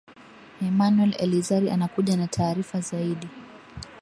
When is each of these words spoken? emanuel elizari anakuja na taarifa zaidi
emanuel 0.61 1.15
elizari 1.19 1.69
anakuja 1.69 2.17
na 2.17 2.27
taarifa 2.27 2.81
zaidi 2.81 3.27